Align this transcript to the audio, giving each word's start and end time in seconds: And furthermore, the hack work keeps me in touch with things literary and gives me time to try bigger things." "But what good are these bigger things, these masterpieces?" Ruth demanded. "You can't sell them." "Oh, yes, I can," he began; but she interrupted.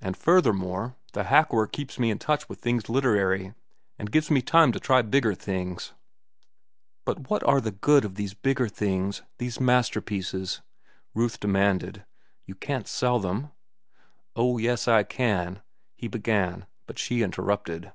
And 0.00 0.16
furthermore, 0.16 0.94
the 1.14 1.24
hack 1.24 1.52
work 1.52 1.72
keeps 1.72 1.98
me 1.98 2.12
in 2.12 2.20
touch 2.20 2.48
with 2.48 2.60
things 2.60 2.88
literary 2.88 3.54
and 3.98 4.12
gives 4.12 4.30
me 4.30 4.40
time 4.40 4.70
to 4.70 4.78
try 4.78 5.02
bigger 5.02 5.34
things." 5.34 5.94
"But 7.04 7.28
what 7.28 7.42
good 7.80 8.04
are 8.04 8.08
these 8.08 8.34
bigger 8.34 8.68
things, 8.68 9.22
these 9.38 9.58
masterpieces?" 9.58 10.62
Ruth 11.12 11.40
demanded. 11.40 12.04
"You 12.46 12.54
can't 12.54 12.86
sell 12.86 13.18
them." 13.18 13.50
"Oh, 14.36 14.58
yes, 14.58 14.86
I 14.86 15.02
can," 15.02 15.60
he 15.96 16.06
began; 16.06 16.66
but 16.86 16.96
she 17.00 17.22
interrupted. 17.22 17.90